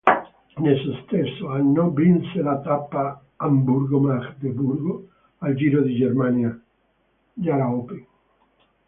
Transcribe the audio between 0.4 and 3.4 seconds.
Nello stesso anno vinse la tappa